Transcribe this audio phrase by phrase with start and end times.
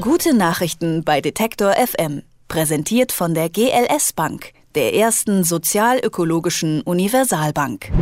[0.00, 2.22] Gute Nachrichten bei Detektor FM.
[2.48, 7.92] Präsentiert von der GLS Bank, der ersten sozialökologischen Universalbank.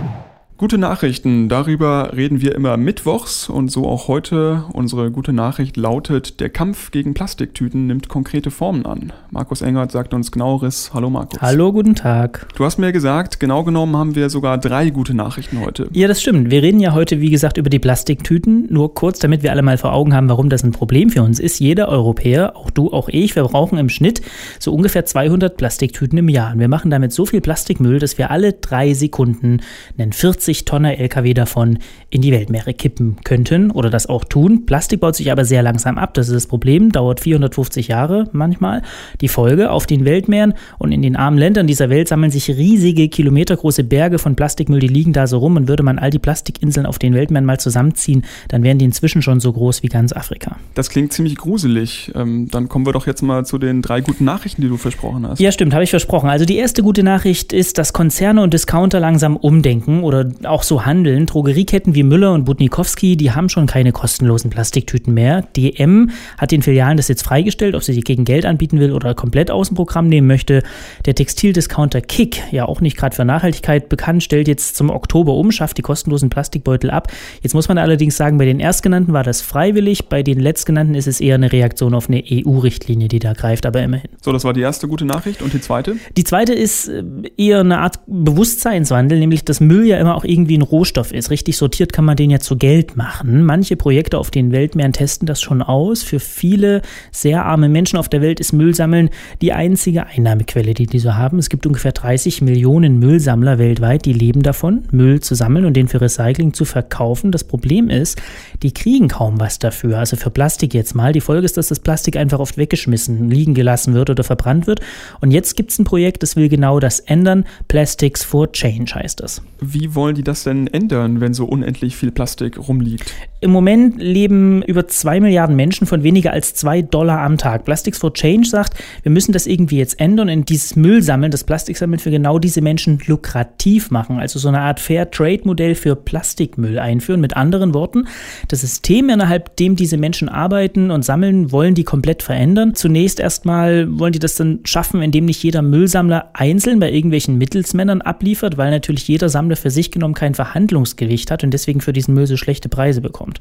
[0.58, 4.64] Gute Nachrichten, darüber reden wir immer mittwochs und so auch heute.
[4.72, 9.12] Unsere gute Nachricht lautet, der Kampf gegen Plastiktüten nimmt konkrete Formen an.
[9.30, 10.90] Markus Engert sagt uns genaueres.
[10.92, 11.40] Hallo Markus.
[11.40, 12.48] Hallo, guten Tag.
[12.56, 15.88] Du hast mir gesagt, genau genommen haben wir sogar drei gute Nachrichten heute.
[15.92, 16.51] Ja, das stimmt.
[16.51, 18.66] Wir reden ja heute, wie gesagt, über die Plastiktüten.
[18.69, 21.38] Nur kurz, damit wir alle mal vor Augen haben, warum das ein Problem für uns
[21.38, 21.61] ist.
[21.61, 24.23] Jeder Europäer, auch du, auch ich, wir brauchen im Schnitt
[24.59, 26.55] so ungefähr 200 Plastiktüten im Jahr.
[26.55, 29.61] Und wir machen damit so viel Plastikmüll, dass wir alle drei Sekunden
[29.97, 31.79] einen 40 40-Tonner LKW davon
[32.11, 34.66] in die Weltmeere kippen könnten oder das auch tun.
[34.66, 36.15] Plastik baut sich aber sehr langsam ab.
[36.15, 36.91] Das ist das Problem.
[36.91, 38.83] Dauert 450 Jahre manchmal.
[39.21, 43.09] Die Folge auf den Weltmeeren und in den armen Ländern dieser Welt sammeln sich riesige,
[43.09, 45.57] kilometergroße Berge von Plastikmüll, die liegen da so rum.
[45.57, 49.23] Und würde man all die Plastikinseln auf den Weltmeeren mal zusammenziehen, dann wären die inzwischen
[49.23, 50.57] schon so groß wie ganz Afrika.
[50.74, 52.12] Das klingt ziemlich gruselig.
[52.15, 55.26] Ähm, dann kommen wir doch jetzt mal zu den drei guten Nachrichten, die du versprochen
[55.26, 55.41] hast.
[55.41, 56.30] Ja, stimmt, habe ich versprochen.
[56.30, 60.85] Also die erste gute Nachricht ist, dass Konzerne und Discounter langsam umdenken oder auch so
[60.85, 61.27] handeln.
[61.27, 65.42] Drogerieketten wie Müller und Budnikowski, die haben schon keine kostenlosen Plastiktüten mehr.
[65.56, 69.14] DM hat den Filialen das jetzt freigestellt, ob sie die gegen Geld anbieten will oder
[69.14, 70.62] komplett aus dem Programm nehmen möchte.
[71.06, 75.50] Der Textildiscounter Kick, ja auch nicht gerade für Nachhaltigkeit bekannt, stellt jetzt zum Oktober um,
[75.50, 77.12] schafft die kostenlosen Plastikbeutel ab.
[77.42, 81.06] Jetzt muss man allerdings sagen, bei den Erstgenannten war das freiwillig, bei den Letztgenannten ist
[81.06, 84.09] es eher eine Reaktion auf eine EU-Richtlinie, die da greift, aber immerhin.
[84.22, 85.42] So, das war die erste gute Nachricht.
[85.42, 85.97] Und die zweite?
[86.16, 87.03] Die zweite ist äh,
[87.36, 91.30] eher eine Art Bewusstseinswandel, nämlich dass Müll ja immer auch irgendwie ein Rohstoff ist.
[91.30, 93.44] Richtig sortiert kann man den ja zu Geld machen.
[93.44, 96.02] Manche Projekte auf den Weltmeeren testen das schon aus.
[96.02, 99.08] Für viele sehr arme Menschen auf der Welt ist Müllsammeln
[99.40, 101.38] die einzige Einnahmequelle, die die so haben.
[101.38, 105.88] Es gibt ungefähr 30 Millionen Müllsammler weltweit, die leben davon, Müll zu sammeln und den
[105.88, 107.32] für Recycling zu verkaufen.
[107.32, 108.20] Das Problem ist,
[108.62, 109.98] die kriegen kaum was dafür.
[109.98, 111.12] Also für Plastik jetzt mal.
[111.12, 114.80] Die Folge ist, dass das Plastik einfach oft weggeschmissen, liegen gelassen wird oder verbrannt wird.
[115.20, 117.44] Und jetzt gibt es ein Projekt, das will genau das ändern.
[117.68, 119.42] Plastics for Change heißt das.
[119.60, 123.14] Wie wollen die das denn ändern, wenn so unendlich viel Plastik rumliegt?
[123.40, 127.64] Im Moment leben über zwei Milliarden Menschen von weniger als zwei Dollar am Tag.
[127.64, 132.00] Plastics for Change sagt, wir müssen das irgendwie jetzt ändern und dieses Müllsammeln, das Plastiksammeln
[132.00, 134.18] für genau diese Menschen lukrativ machen.
[134.18, 137.20] Also so eine Art Fair Trade Modell für Plastikmüll einführen.
[137.20, 138.08] Mit anderen Worten,
[138.48, 142.74] das System, innerhalb dem diese Menschen arbeiten und sammeln, wollen die komplett verändern.
[142.74, 148.02] Zunächst erstmal wollen die das dann schaffen, indem nicht jeder Müllsammler einzeln bei irgendwelchen Mittelsmännern
[148.02, 152.14] abliefert, weil natürlich jeder Sammler für sich genommen kein Verhandlungsgewicht hat und deswegen für diesen
[152.14, 153.41] Müll so schlechte Preise bekommt.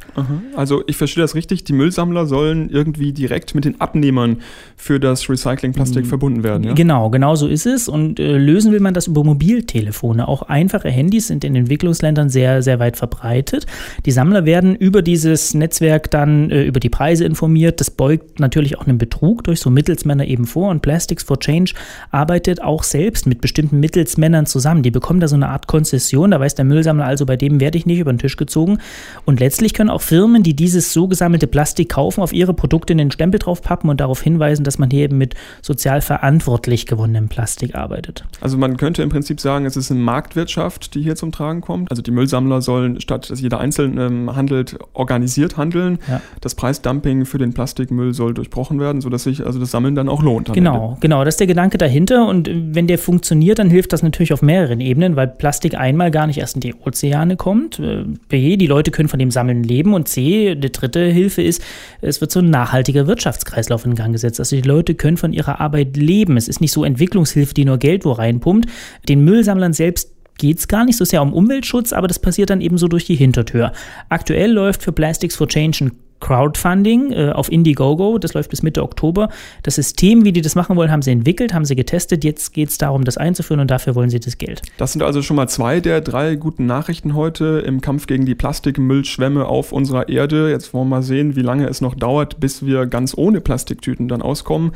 [0.56, 4.38] Also ich verstehe das richtig, die Müllsammler sollen irgendwie direkt mit den Abnehmern
[4.76, 6.10] für das Recyclingplastik mhm.
[6.10, 6.64] verbunden werden.
[6.64, 6.74] Ja?
[6.74, 10.28] Genau, genau so ist es und äh, lösen will man das über Mobiltelefone.
[10.28, 13.66] Auch einfache Handys sind in Entwicklungsländern sehr, sehr weit verbreitet.
[14.06, 17.80] Die Sammler werden über dieses Netzwerk dann äh, über die Preise informiert.
[17.80, 21.74] Das beugt natürlich auch einen Betrug durch so Mittelsmänner eben vor und Plastics for Change
[22.12, 24.84] arbeitet auch selbst mit bestimmten Mittelsmännern zusammen.
[24.84, 27.78] Die bekommen da so eine Art Konzession, da weiß der Müllsammler also, bei dem werde
[27.78, 28.80] ich nicht über den Tisch gezogen.
[29.26, 33.12] Und letztlich können auch Firmen, die dieses so gesammelte Plastik kaufen, auf ihre Produkte einen
[33.12, 38.26] Stempel draufpappen und darauf hinweisen, dass man hier eben mit sozial verantwortlich gewonnenem Plastik arbeitet.
[38.42, 41.90] Also man könnte im Prinzip sagen, es ist eine Marktwirtschaft, die hier zum Tragen kommt.
[41.90, 46.00] Also die Müllsammler sollen, statt dass jeder einzeln ähm, handelt, organisiert handeln.
[46.10, 46.22] Ja.
[46.42, 50.22] Das Preisdumping für den Plastikmüll soll durchbrochen werden, sodass sich also das Sammeln dann auch
[50.22, 50.54] lohnt.
[50.54, 51.00] Genau, Ende.
[51.02, 52.28] genau, das ist der Gedanke dahinter.
[52.28, 56.28] Und wenn der funktioniert, dann hilft das natürlich auf mehreren Ebenen, weil Plastik einmal gar
[56.28, 57.80] nicht erst in die Ozeane kommt.
[57.80, 61.62] Äh, B, die Leute können von dem Sammeln leben und C, die dritte Hilfe ist,
[62.02, 64.40] es wird so ein nachhaltiger Wirtschaftskreislauf in Gang gesetzt.
[64.40, 66.38] Also die Leute können von ihrer Arbeit leben.
[66.38, 68.70] Es ist nicht so Entwicklungshilfe, die nur Geld wo reinpumpt.
[69.10, 72.62] Den Müllsammlern selbst geht es gar nicht so sehr um Umweltschutz, aber das passiert dann
[72.62, 73.72] eben so durch die Hintertür.
[74.10, 78.18] Aktuell läuft für Plastics for Change ein Crowdfunding äh, auf Indiegogo.
[78.18, 79.30] Das läuft bis Mitte Oktober.
[79.64, 82.24] Das System, wie die das machen wollen, haben sie entwickelt, haben sie getestet.
[82.24, 84.62] Jetzt geht es darum, das einzuführen und dafür wollen sie das Geld.
[84.78, 88.36] Das sind also schon mal zwei der drei guten Nachrichten heute im Kampf gegen die
[88.36, 90.50] Plastikmüllschwämme auf unserer Erde.
[90.50, 94.08] Jetzt wollen wir mal sehen, wie lange es noch dauert, bis wir ganz ohne Plastiktüten
[94.08, 94.72] dann auskommen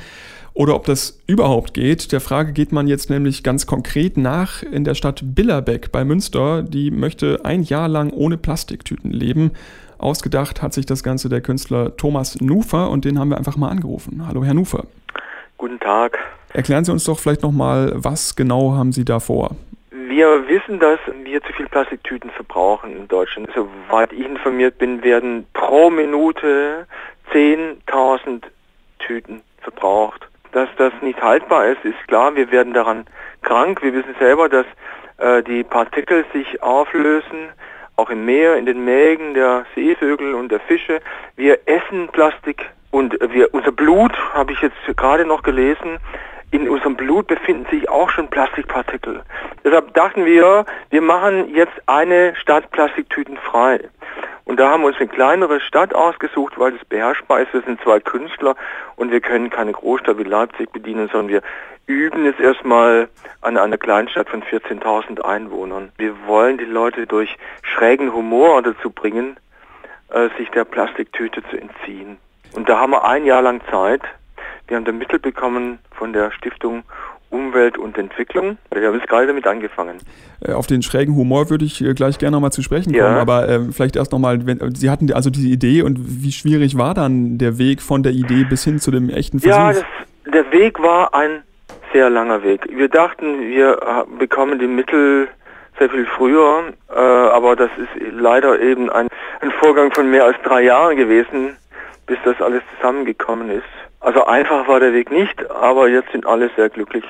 [0.53, 2.11] oder ob das überhaupt geht.
[2.11, 6.61] Der Frage geht man jetzt nämlich ganz konkret nach in der Stadt Billerbeck bei Münster.
[6.63, 9.51] Die möchte ein Jahr lang ohne Plastiktüten leben.
[10.01, 13.69] Ausgedacht hat sich das Ganze der Künstler Thomas Nufer und den haben wir einfach mal
[13.69, 14.23] angerufen.
[14.27, 14.85] Hallo, Herr Nufer.
[15.57, 16.17] Guten Tag.
[16.53, 19.51] Erklären Sie uns doch vielleicht nochmal, was genau haben Sie da vor?
[19.91, 23.49] Wir wissen, dass wir zu viel Plastiktüten verbrauchen in Deutschland.
[23.55, 26.85] Soweit ich informiert bin, werden pro Minute
[27.31, 28.43] 10.000
[28.99, 30.27] Tüten verbraucht.
[30.51, 32.35] Dass das nicht haltbar ist, ist klar.
[32.35, 33.05] Wir werden daran
[33.41, 33.81] krank.
[33.81, 34.65] Wir wissen selber, dass
[35.17, 37.49] äh, die Partikel sich auflösen
[37.95, 41.01] auch im Meer, in den Mägen der Seevögel und der Fische.
[41.35, 45.97] Wir essen Plastik Und wir, unser Blut, habe ich jetzt gerade noch gelesen,
[46.51, 49.23] in unserem Blut befinden sich auch schon Plastikpartikel.
[49.63, 53.79] Deshalb dachten wir, wir machen jetzt eine Stadt Plastiktüten frei.
[54.45, 57.53] Und da haben wir uns eine kleinere Stadt ausgesucht, weil es beherrschbar ist.
[57.53, 58.55] Wir sind zwei Künstler
[58.95, 61.41] und wir können keine Großstadt wie Leipzig bedienen, sondern wir
[61.85, 63.09] üben jetzt erstmal
[63.41, 65.91] an einer Kleinstadt von 14.000 Einwohnern.
[65.97, 69.37] Wir wollen die Leute durch schrägen Humor dazu bringen,
[70.09, 72.17] äh, sich der Plastiktüte zu entziehen.
[72.53, 74.01] Und da haben wir ein Jahr lang Zeit.
[74.67, 76.83] Wir haben da Mittel bekommen von der Stiftung
[77.31, 78.57] Umwelt und Entwicklung.
[78.73, 79.97] Wir haben jetzt gerade damit angefangen.
[80.45, 83.21] Äh, auf den schrägen Humor würde ich äh, gleich gerne nochmal zu sprechen kommen, ja.
[83.21, 84.39] aber äh, vielleicht erst nochmal,
[84.75, 88.43] Sie hatten also diese Idee und wie schwierig war dann der Weg von der Idee
[88.43, 89.57] bis hin zu dem echten Versuch?
[89.57, 89.83] Ja, das,
[90.31, 91.43] der Weg war ein
[91.93, 92.67] sehr langer Weg.
[92.69, 95.27] Wir dachten, wir bekommen die Mittel
[95.81, 99.07] sehr viel früher, äh, aber das ist leider eben ein,
[99.39, 101.57] ein Vorgang von mehr als drei Jahren gewesen,
[102.05, 103.63] bis das alles zusammengekommen ist.
[104.01, 107.03] Also einfach war der Weg nicht, aber jetzt sind alle sehr glücklich.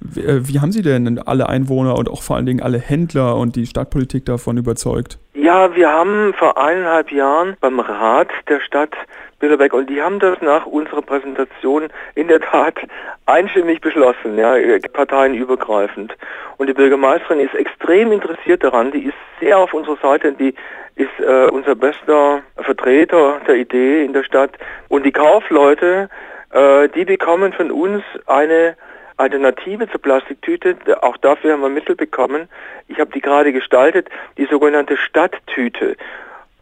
[0.00, 3.36] Wie, äh, wie, haben Sie denn alle Einwohner und auch vor allen Dingen alle Händler
[3.36, 5.18] und die Stadtpolitik davon überzeugt?
[5.34, 8.94] Ja, wir haben vor eineinhalb Jahren beim Rat der Stadt
[9.38, 12.76] Bilderberg und die haben das nach unserer Präsentation in der Tat
[13.26, 14.56] einstimmig beschlossen, ja,
[14.92, 16.16] parteienübergreifend.
[16.56, 20.54] Und die Bürgermeisterin ist extrem interessiert daran, die ist sehr auf unserer Seite, die
[20.94, 24.52] ist äh, unser bester Vertreter der Idee in der Stadt.
[24.88, 26.08] Und die Kaufleute,
[26.50, 28.76] äh, die bekommen von uns eine
[29.18, 30.76] Alternative zur Plastiktüte.
[31.02, 32.48] Auch dafür haben wir Mittel bekommen.
[32.88, 34.08] Ich habe die gerade gestaltet,
[34.38, 35.96] die sogenannte Stadttüte.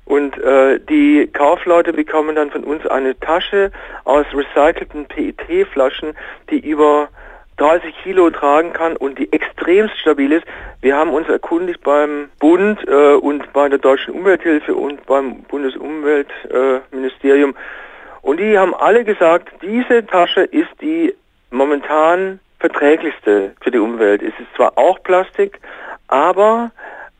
[0.04, 3.72] Und äh, die Kaufleute bekommen dann von uns eine Tasche
[4.04, 6.14] aus recycelten PET-Flaschen,
[6.50, 7.08] die über
[7.56, 10.44] 30 Kilo tragen kann und die extremst stabil ist.
[10.80, 17.50] Wir haben uns erkundigt beim Bund äh, und bei der Deutschen Umwelthilfe und beim Bundesumweltministerium.
[17.50, 17.54] Äh,
[18.22, 21.14] und die haben alle gesagt, diese Tasche ist die
[21.50, 24.22] momentan verträglichste für die Umwelt.
[24.22, 25.60] Es ist zwar auch Plastik,
[26.08, 26.72] aber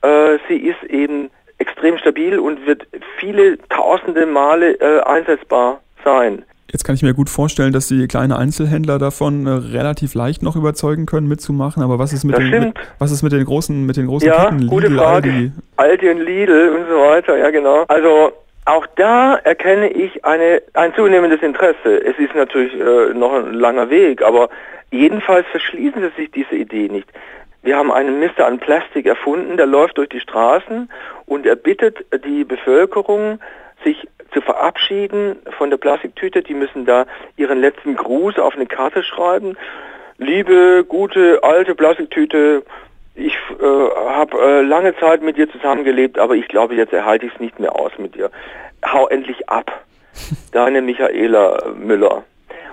[0.02, 1.30] äh, sie ist eben
[1.64, 2.86] extrem stabil und wird
[3.18, 6.44] viele tausende Male äh, einsetzbar sein.
[6.70, 10.56] Jetzt kann ich mir gut vorstellen, dass die kleinen Einzelhändler davon äh, relativ leicht noch
[10.56, 11.82] überzeugen können, mitzumachen.
[11.82, 14.46] Aber was ist mit, den, mit, was ist mit den großen, mit den großen ja,
[14.46, 14.66] Ketten?
[14.66, 15.30] Gute Lidl, Frage.
[15.30, 15.52] Aldi?
[15.76, 17.84] Aldi und Lidl und so weiter, ja genau.
[17.88, 18.32] Also
[18.64, 22.04] auch da erkenne ich eine, ein zunehmendes Interesse.
[22.04, 24.48] Es ist natürlich äh, noch ein langer Weg, aber
[24.90, 27.08] jedenfalls verschließen sie sich diese Idee nicht.
[27.62, 30.90] Wir haben einen Mister an Plastik erfunden, der läuft durch die Straßen
[31.26, 33.40] und er bittet die Bevölkerung,
[33.84, 36.42] sich zu verabschieden von der Plastiktüte.
[36.42, 37.06] Die müssen da
[37.36, 39.56] ihren letzten Gruß auf eine Karte schreiben.
[40.18, 42.62] Liebe, gute, alte Plastiktüte,
[43.14, 47.34] ich äh, habe äh, lange Zeit mit dir zusammengelebt, aber ich glaube, jetzt erhalte ich
[47.34, 48.30] es nicht mehr aus mit dir.
[48.84, 49.84] Hau endlich ab.
[50.52, 52.24] Deine Michaela Müller.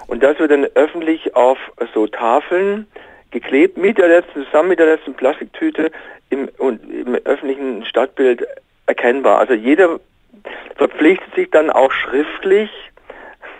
[0.07, 1.57] Und das wird dann öffentlich auf
[1.93, 2.87] so Tafeln
[3.31, 5.91] geklebt, mit der letzten, zusammen mit der letzten Plastiktüte
[6.29, 8.45] im, und im öffentlichen Stadtbild
[8.85, 9.39] erkennbar.
[9.39, 9.99] Also jeder
[10.75, 12.69] verpflichtet sich dann auch schriftlich,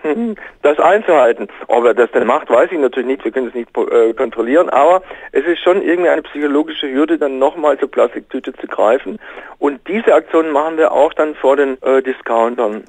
[0.61, 1.47] das einzuhalten.
[1.67, 4.69] Ob er das denn macht, weiß ich natürlich nicht, wir können es nicht äh, kontrollieren,
[4.69, 5.01] aber
[5.31, 9.19] es ist schon irgendwie eine psychologische Hürde, dann nochmal zur Plastiktüte zu greifen.
[9.59, 12.83] Und diese Aktion machen wir auch dann vor den äh, Discountern.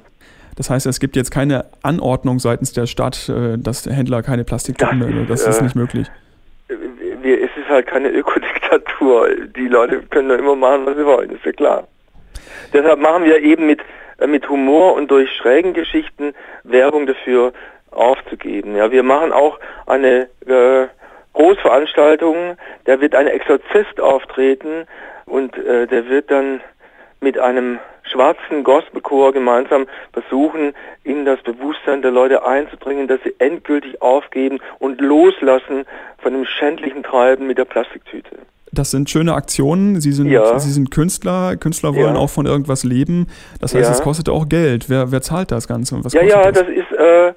[0.55, 4.43] Das heißt, es gibt jetzt keine Anordnung seitens der Stadt, äh, dass der Händler keine
[4.43, 6.07] Plastiktüten mehr, das ist äh, nicht möglich.
[7.23, 9.29] Wir, es ist halt keine Ökodiktatur.
[9.55, 11.87] Die Leute können doch immer machen, was sie wollen, ist ja klar.
[12.73, 13.79] Deshalb machen wir eben mit,
[14.19, 17.53] äh, mit Humor und durch schrägen Geschichten Werbung dafür
[17.91, 18.75] aufzugeben.
[18.75, 20.87] Ja, wir machen auch eine äh,
[21.33, 24.85] Großveranstaltung, da wird ein Exorzist auftreten
[25.25, 26.61] und äh, der wird dann
[27.21, 34.01] mit einem schwarzen Gospelchor gemeinsam versuchen, in das Bewusstsein der Leute einzudringen, dass sie endgültig
[34.01, 35.85] aufgeben und loslassen
[36.19, 38.37] von dem schändlichen Treiben mit der Plastiktüte
[38.73, 40.01] das sind schöne Aktionen.
[40.01, 40.57] Sie sind, ja.
[40.59, 41.55] Sie sind Künstler.
[41.57, 42.19] Künstler wollen ja.
[42.19, 43.27] auch von irgendwas leben.
[43.61, 44.89] Das heißt, es kostet auch Geld.
[44.89, 45.95] Wer, wer zahlt das Ganze?
[45.95, 47.33] Und was ja, ja, das, das ist, äh,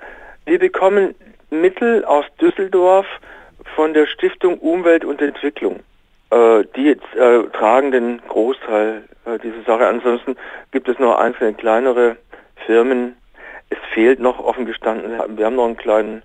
[0.47, 1.15] wir bekommen
[1.51, 3.07] Mittel aus Düsseldorf
[3.75, 5.81] von der Stiftung Umwelt und Entwicklung.
[6.31, 9.87] Äh, die äh, tragen den Großteil äh, dieser Sache.
[9.87, 10.37] Ansonsten
[10.73, 12.17] gibt es noch einzelne kleinere
[12.67, 13.17] Firmen.
[13.71, 15.13] Es fehlt noch offen gestanden.
[15.37, 16.23] Wir haben noch einen kleinen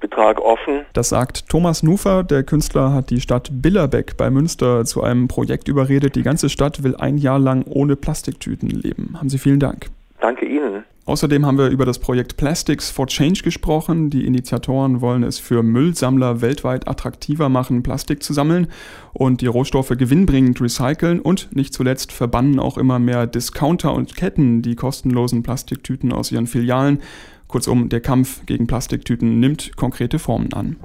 [0.00, 0.84] Betrag offen.
[0.92, 2.24] Das sagt Thomas Nufer.
[2.24, 6.14] Der Künstler hat die Stadt Billerbeck bei Münster zu einem Projekt überredet.
[6.14, 9.16] Die ganze Stadt will ein Jahr lang ohne Plastiktüten leben.
[9.18, 9.86] Haben Sie vielen Dank.
[10.20, 10.84] Danke Ihnen.
[11.06, 14.08] Außerdem haben wir über das Projekt Plastics for Change gesprochen.
[14.08, 18.68] Die Initiatoren wollen es für Müllsammler weltweit attraktiver machen, Plastik zu sammeln
[19.12, 24.62] und die Rohstoffe gewinnbringend recyceln und nicht zuletzt verbannen auch immer mehr Discounter und Ketten
[24.62, 27.02] die kostenlosen Plastiktüten aus ihren Filialen.
[27.48, 30.76] Kurzum, der Kampf gegen Plastiktüten nimmt konkrete Formen an.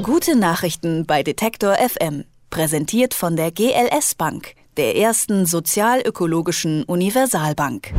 [0.00, 2.22] Gute Nachrichten bei Detektor FM.
[2.50, 7.92] Präsentiert von der GLS Bank, der ersten sozialökologischen Universalbank.